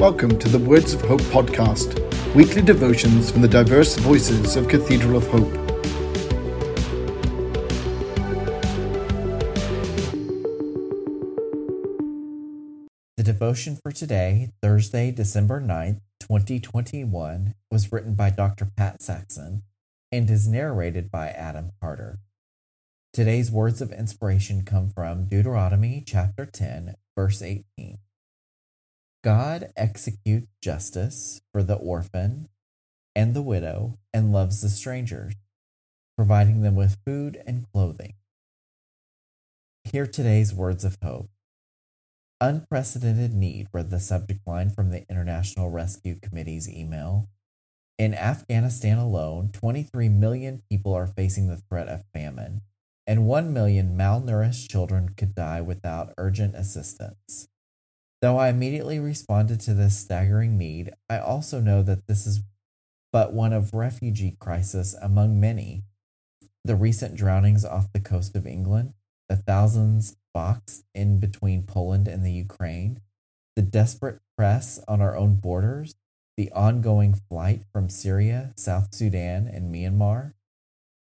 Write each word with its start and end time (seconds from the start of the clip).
Welcome 0.00 0.38
to 0.38 0.48
the 0.48 0.58
Words 0.58 0.94
of 0.94 1.02
Hope 1.02 1.20
podcast, 1.20 1.94
weekly 2.34 2.62
devotions 2.62 3.30
from 3.30 3.42
the 3.42 3.48
diverse 3.48 3.98
voices 3.98 4.56
of 4.56 4.66
Cathedral 4.66 5.18
of 5.18 5.26
Hope. 5.26 5.52
The 13.18 13.22
devotion 13.22 13.78
for 13.82 13.92
today, 13.92 14.52
Thursday, 14.62 15.10
December 15.10 15.60
9th, 15.60 16.00
2021, 16.20 17.54
was 17.70 17.92
written 17.92 18.14
by 18.14 18.30
Dr. 18.30 18.70
Pat 18.74 19.02
Saxon 19.02 19.64
and 20.10 20.30
is 20.30 20.48
narrated 20.48 21.10
by 21.10 21.28
Adam 21.28 21.72
Carter. 21.78 22.20
Today's 23.12 23.50
words 23.50 23.82
of 23.82 23.92
inspiration 23.92 24.64
come 24.64 24.88
from 24.88 25.26
Deuteronomy 25.26 26.02
chapter 26.06 26.46
10, 26.46 26.94
verse 27.14 27.42
18. 27.42 27.98
God 29.22 29.70
executes 29.76 30.48
justice 30.62 31.42
for 31.52 31.62
the 31.62 31.74
orphan 31.74 32.48
and 33.14 33.34
the 33.34 33.42
widow 33.42 33.98
and 34.14 34.32
loves 34.32 34.62
the 34.62 34.70
strangers, 34.70 35.34
providing 36.16 36.62
them 36.62 36.74
with 36.74 36.96
food 37.04 37.42
and 37.46 37.66
clothing. 37.70 38.14
Hear 39.84 40.06
today's 40.06 40.54
words 40.54 40.84
of 40.84 40.96
hope. 41.02 41.28
Unprecedented 42.40 43.34
need 43.34 43.68
read 43.74 43.90
the 43.90 44.00
subject 44.00 44.40
line 44.46 44.70
from 44.70 44.90
the 44.90 45.04
International 45.10 45.68
Rescue 45.68 46.18
Committee's 46.18 46.66
email. 46.66 47.28
In 47.98 48.14
Afghanistan 48.14 48.96
alone, 48.96 49.50
23 49.52 50.08
million 50.08 50.62
people 50.70 50.94
are 50.94 51.06
facing 51.06 51.48
the 51.48 51.60
threat 51.68 51.88
of 51.88 52.04
famine, 52.14 52.62
and 53.06 53.26
1 53.26 53.52
million 53.52 53.98
malnourished 53.98 54.70
children 54.70 55.10
could 55.14 55.34
die 55.34 55.60
without 55.60 56.14
urgent 56.16 56.54
assistance. 56.54 57.49
Though 58.22 58.36
I 58.36 58.50
immediately 58.50 58.98
responded 58.98 59.60
to 59.60 59.74
this 59.74 59.98
staggering 59.98 60.58
need, 60.58 60.92
I 61.08 61.18
also 61.18 61.58
know 61.58 61.82
that 61.82 62.06
this 62.06 62.26
is 62.26 62.42
but 63.12 63.32
one 63.32 63.52
of 63.52 63.74
refugee 63.74 64.36
crisis 64.38 64.94
among 65.00 65.40
many. 65.40 65.84
The 66.64 66.76
recent 66.76 67.16
drownings 67.16 67.64
off 67.64 67.92
the 67.92 68.00
coast 68.00 68.36
of 68.36 68.46
England, 68.46 68.92
the 69.30 69.36
thousands 69.36 70.16
boxed 70.34 70.84
in 70.94 71.18
between 71.18 71.62
Poland 71.62 72.06
and 72.06 72.24
the 72.24 72.32
Ukraine, 72.32 73.00
the 73.56 73.62
desperate 73.62 74.20
press 74.36 74.78
on 74.86 75.00
our 75.00 75.16
own 75.16 75.36
borders, 75.36 75.94
the 76.36 76.52
ongoing 76.52 77.18
flight 77.30 77.62
from 77.72 77.88
Syria, 77.88 78.52
South 78.56 78.94
Sudan, 78.94 79.46
and 79.46 79.74
Myanmar. 79.74 80.34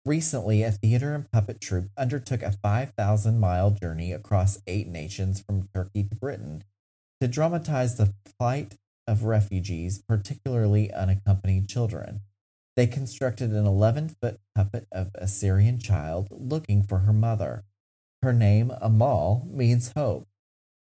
Recently, 0.07 0.63
a 0.63 0.71
theater 0.71 1.15
and 1.15 1.31
puppet 1.31 1.61
troupe 1.61 1.91
undertook 1.97 2.43
a 2.43 2.53
5,000 2.53 3.39
mile 3.39 3.73
journey 3.73 4.13
across 4.13 4.63
eight 4.67 4.87
nations 4.87 5.43
from 5.47 5.69
Turkey 5.75 6.05
to 6.05 6.15
Britain 6.15 6.63
to 7.21 7.29
dramatize 7.29 7.97
the 7.97 8.15
plight 8.39 8.77
of 9.07 9.25
refugees, 9.25 10.03
particularly 10.09 10.93
unaccompanied 10.93 11.69
children. 11.69 12.21
They 12.77 12.87
constructed 12.87 13.51
an 13.51 13.67
11 13.67 14.17
foot 14.21 14.41
puppet 14.55 14.87
of 14.93 15.11
a 15.15 15.27
Syrian 15.27 15.79
child 15.79 16.29
looking 16.31 16.83
for 16.83 17.01
her 17.01 17.13
mother. 17.13 17.65
Her 18.23 18.33
name, 18.33 18.73
Amal, 18.81 19.47
means 19.51 19.93
hope. 19.97 20.27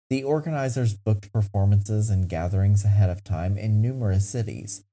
The 0.10 0.24
organizers 0.24 0.94
booked 0.94 1.34
performances 1.34 2.10
and 2.10 2.30
gatherings 2.30 2.86
ahead 2.86 3.10
of 3.10 3.24
time 3.24 3.58
in 3.58 3.82
numerous 3.82 4.30
cities. 4.30 4.84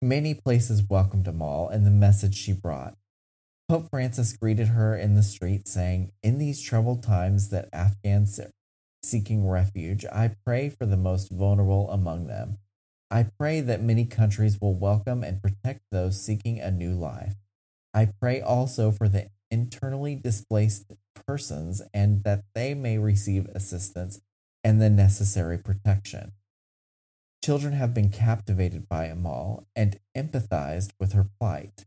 Many 0.00 0.34
places 0.34 0.82
welcomed 0.88 1.28
Amal 1.28 1.68
and 1.68 1.86
the 1.86 1.90
message 1.90 2.34
she 2.34 2.52
brought. 2.52 2.96
Pope 3.68 3.88
Francis 3.90 4.36
greeted 4.36 4.68
her 4.68 4.96
in 4.96 5.14
the 5.14 5.22
street, 5.22 5.68
saying, 5.68 6.10
In 6.22 6.38
these 6.38 6.60
troubled 6.60 7.02
times 7.02 7.50
that 7.50 7.68
Afghans 7.72 8.40
seeking 9.02 9.48
refuge, 9.48 10.04
I 10.06 10.34
pray 10.44 10.68
for 10.68 10.86
the 10.86 10.96
most 10.96 11.30
vulnerable 11.30 11.90
among 11.90 12.26
them. 12.26 12.58
I 13.10 13.26
pray 13.38 13.60
that 13.60 13.82
many 13.82 14.04
countries 14.06 14.58
will 14.60 14.74
welcome 14.74 15.22
and 15.22 15.42
protect 15.42 15.82
those 15.90 16.20
seeking 16.20 16.60
a 16.60 16.70
new 16.70 16.94
life. 16.94 17.34
I 17.92 18.08
pray 18.20 18.40
also 18.40 18.90
for 18.90 19.08
the 19.08 19.28
internally 19.50 20.14
displaced 20.14 20.92
persons 21.26 21.82
and 21.92 22.24
that 22.24 22.44
they 22.54 22.72
may 22.74 22.96
receive 22.98 23.46
assistance 23.54 24.20
and 24.64 24.80
the 24.80 24.88
necessary 24.88 25.58
protection. 25.58 26.32
Children 27.44 27.74
have 27.74 27.92
been 27.92 28.08
captivated 28.08 28.88
by 28.88 29.06
Amal 29.06 29.66
and 29.74 29.98
empathized 30.16 30.92
with 30.98 31.12
her 31.12 31.26
plight. 31.38 31.84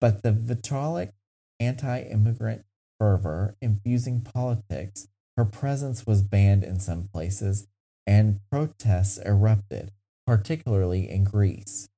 But 0.00 0.22
the 0.22 0.32
vitriolic 0.32 1.12
anti 1.60 2.00
immigrant 2.02 2.64
fervor 2.98 3.54
infusing 3.62 4.20
politics 4.20 5.08
her 5.36 5.44
presence 5.44 6.06
was 6.06 6.22
banned 6.22 6.62
in 6.64 6.78
some 6.78 7.08
places, 7.12 7.66
and 8.06 8.40
protests 8.50 9.18
erupted, 9.18 9.90
particularly 10.26 11.10
in 11.10 11.24
Greece. 11.24 11.88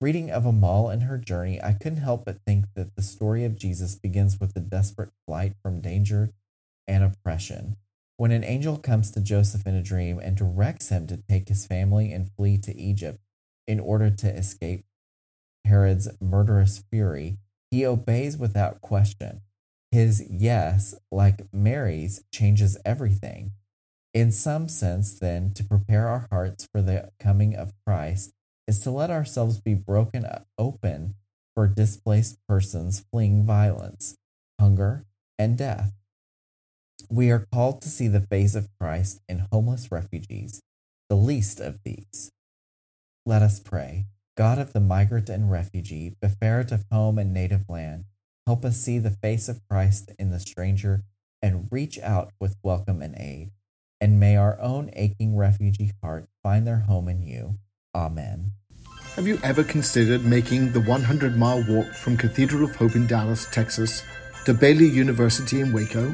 Reading 0.00 0.30
of 0.30 0.46
Amal 0.46 0.88
and 0.88 1.02
her 1.02 1.18
journey, 1.18 1.60
I 1.62 1.74
couldn't 1.74 1.98
help 1.98 2.24
but 2.24 2.38
think 2.46 2.66
that 2.74 2.94
the 2.96 3.02
story 3.02 3.44
of 3.44 3.58
Jesus 3.58 3.96
begins 3.96 4.40
with 4.40 4.56
a 4.56 4.60
desperate 4.60 5.10
flight 5.26 5.54
from 5.62 5.80
danger 5.80 6.30
and 6.88 7.04
oppression. 7.04 7.76
When 8.16 8.32
an 8.32 8.44
angel 8.44 8.78
comes 8.78 9.10
to 9.10 9.20
Joseph 9.20 9.66
in 9.66 9.74
a 9.74 9.82
dream 9.82 10.18
and 10.18 10.36
directs 10.36 10.88
him 10.88 11.06
to 11.08 11.22
take 11.28 11.48
his 11.48 11.66
family 11.66 12.12
and 12.12 12.30
flee 12.36 12.58
to 12.58 12.76
Egypt 12.76 13.18
in 13.66 13.80
order 13.80 14.10
to 14.10 14.28
escape 14.28 14.84
Herod's 15.64 16.08
murderous 16.20 16.82
fury, 16.90 17.38
he 17.70 17.84
obeys 17.84 18.36
without 18.36 18.80
question. 18.80 19.42
His 19.90 20.24
yes, 20.30 20.94
like 21.10 21.52
Mary's, 21.52 22.22
changes 22.32 22.78
everything. 22.84 23.52
In 24.14 24.32
some 24.32 24.68
sense, 24.68 25.18
then, 25.18 25.52
to 25.54 25.64
prepare 25.64 26.08
our 26.08 26.26
hearts 26.30 26.68
for 26.72 26.82
the 26.82 27.10
coming 27.18 27.54
of 27.54 27.72
Christ 27.86 28.32
is 28.66 28.80
to 28.80 28.90
let 28.90 29.10
ourselves 29.10 29.58
be 29.58 29.74
broken 29.74 30.26
open 30.58 31.14
for 31.54 31.66
displaced 31.66 32.38
persons 32.48 33.04
fleeing 33.12 33.44
violence, 33.44 34.16
hunger, 34.60 35.04
and 35.38 35.58
death. 35.58 35.92
We 37.10 37.30
are 37.30 37.46
called 37.52 37.82
to 37.82 37.88
see 37.88 38.06
the 38.06 38.20
face 38.20 38.54
of 38.54 38.68
Christ 38.80 39.20
in 39.28 39.46
homeless 39.52 39.90
refugees, 39.90 40.60
the 41.08 41.16
least 41.16 41.58
of 41.58 41.80
these. 41.84 42.30
Let 43.26 43.42
us 43.42 43.58
pray. 43.58 44.06
God 44.36 44.58
of 44.58 44.72
the 44.72 44.80
migrant 44.80 45.28
and 45.28 45.50
refugee, 45.50 46.14
Beferet 46.20 46.70
of 46.70 46.84
home 46.90 47.18
and 47.18 47.34
native 47.34 47.68
land, 47.68 48.04
Help 48.50 48.64
us 48.64 48.78
see 48.78 48.98
the 48.98 49.12
face 49.12 49.48
of 49.48 49.60
Christ 49.70 50.10
in 50.18 50.32
the 50.32 50.40
stranger 50.40 51.04
and 51.40 51.68
reach 51.70 52.00
out 52.00 52.32
with 52.40 52.56
welcome 52.64 53.00
and 53.00 53.14
aid. 53.16 53.52
And 54.00 54.18
may 54.18 54.34
our 54.34 54.60
own 54.60 54.90
aching 54.94 55.36
refugee 55.36 55.92
heart 56.02 56.26
find 56.42 56.66
their 56.66 56.80
home 56.80 57.06
in 57.06 57.22
you. 57.22 57.60
Amen. 57.94 58.50
Have 59.14 59.28
you 59.28 59.38
ever 59.44 59.62
considered 59.62 60.24
making 60.24 60.72
the 60.72 60.80
100 60.80 61.36
mile 61.36 61.64
walk 61.68 61.94
from 61.94 62.16
Cathedral 62.16 62.64
of 62.64 62.74
Hope 62.74 62.96
in 62.96 63.06
Dallas, 63.06 63.46
Texas, 63.52 64.02
to 64.46 64.52
Baylor 64.52 64.82
University 64.82 65.60
in 65.60 65.72
Waco? 65.72 66.10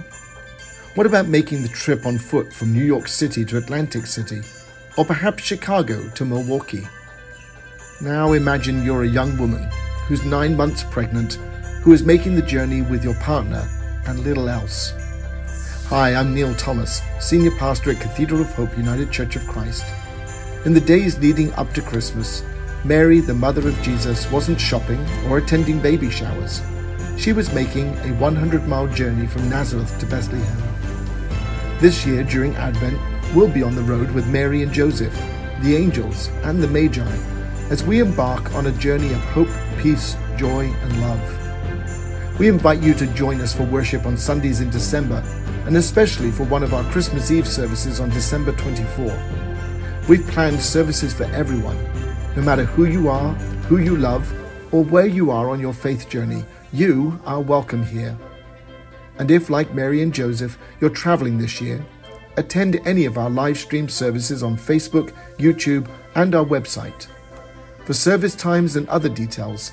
What 0.94 1.06
about 1.06 1.28
making 1.28 1.62
the 1.62 1.68
trip 1.68 2.04
on 2.04 2.18
foot 2.18 2.52
from 2.52 2.74
New 2.74 2.84
York 2.84 3.08
City 3.08 3.46
to 3.46 3.56
Atlantic 3.56 4.04
City, 4.04 4.42
or 4.98 5.06
perhaps 5.06 5.42
Chicago 5.42 6.06
to 6.10 6.26
Milwaukee? 6.26 6.86
Now 8.02 8.34
imagine 8.34 8.84
you're 8.84 9.04
a 9.04 9.08
young 9.08 9.38
woman 9.38 9.70
who's 10.06 10.22
nine 10.26 10.54
months 10.54 10.84
pregnant 10.90 11.38
who 11.86 11.92
is 11.92 12.02
making 12.02 12.34
the 12.34 12.42
journey 12.42 12.82
with 12.82 13.04
your 13.04 13.14
partner 13.14 13.64
and 14.08 14.18
little 14.18 14.48
else. 14.48 14.92
Hi, 15.86 16.16
I'm 16.16 16.34
Neil 16.34 16.52
Thomas, 16.56 17.00
Senior 17.20 17.52
Pastor 17.52 17.92
at 17.92 18.00
Cathedral 18.00 18.40
of 18.40 18.52
Hope 18.54 18.76
United 18.76 19.12
Church 19.12 19.36
of 19.36 19.46
Christ. 19.46 19.84
In 20.64 20.74
the 20.74 20.80
days 20.80 21.16
leading 21.20 21.52
up 21.52 21.72
to 21.74 21.82
Christmas, 21.82 22.42
Mary, 22.84 23.20
the 23.20 23.34
mother 23.34 23.68
of 23.68 23.80
Jesus, 23.82 24.28
wasn't 24.32 24.60
shopping 24.60 24.98
or 25.28 25.38
attending 25.38 25.78
baby 25.78 26.10
showers. 26.10 26.60
She 27.16 27.32
was 27.32 27.54
making 27.54 27.96
a 27.98 28.14
100 28.14 28.66
mile 28.66 28.88
journey 28.88 29.28
from 29.28 29.48
Nazareth 29.48 29.96
to 30.00 30.06
Bethlehem. 30.06 31.78
This 31.78 32.04
year, 32.04 32.24
during 32.24 32.56
Advent, 32.56 32.98
we'll 33.32 33.48
be 33.48 33.62
on 33.62 33.76
the 33.76 33.82
road 33.82 34.10
with 34.10 34.26
Mary 34.26 34.64
and 34.64 34.72
Joseph, 34.72 35.14
the 35.60 35.76
angels, 35.76 36.30
and 36.42 36.60
the 36.60 36.66
Magi 36.66 37.16
as 37.70 37.84
we 37.84 38.00
embark 38.00 38.52
on 38.56 38.66
a 38.66 38.72
journey 38.72 39.12
of 39.12 39.20
hope, 39.26 39.48
peace, 39.78 40.16
joy, 40.36 40.64
and 40.64 41.00
love. 41.00 41.45
We 42.38 42.48
invite 42.48 42.82
you 42.82 42.92
to 42.92 43.06
join 43.14 43.40
us 43.40 43.54
for 43.54 43.62
worship 43.62 44.04
on 44.04 44.18
Sundays 44.18 44.60
in 44.60 44.68
December, 44.68 45.22
and 45.64 45.74
especially 45.74 46.30
for 46.30 46.42
one 46.44 46.62
of 46.62 46.74
our 46.74 46.84
Christmas 46.92 47.30
Eve 47.30 47.48
services 47.48 47.98
on 47.98 48.10
December 48.10 48.52
24. 48.52 49.06
We've 50.06 50.26
planned 50.26 50.60
services 50.60 51.14
for 51.14 51.24
everyone, 51.24 51.78
no 52.36 52.42
matter 52.42 52.64
who 52.64 52.84
you 52.84 53.08
are, 53.08 53.32
who 53.70 53.78
you 53.78 53.96
love, 53.96 54.30
or 54.70 54.84
where 54.84 55.06
you 55.06 55.30
are 55.30 55.48
on 55.48 55.60
your 55.60 55.72
faith 55.72 56.10
journey. 56.10 56.44
You 56.74 57.18
are 57.24 57.40
welcome 57.40 57.82
here. 57.82 58.14
And 59.18 59.30
if, 59.30 59.48
like 59.48 59.72
Mary 59.72 60.02
and 60.02 60.12
Joseph, 60.12 60.58
you're 60.78 60.90
traveling 60.90 61.38
this 61.38 61.62
year, 61.62 61.82
attend 62.36 62.86
any 62.86 63.06
of 63.06 63.16
our 63.16 63.30
live 63.30 63.56
stream 63.56 63.88
services 63.88 64.42
on 64.42 64.58
Facebook, 64.58 65.10
YouTube, 65.38 65.88
and 66.14 66.34
our 66.34 66.44
website. 66.44 67.06
For 67.86 67.94
service 67.94 68.34
times 68.34 68.76
and 68.76 68.86
other 68.90 69.08
details, 69.08 69.72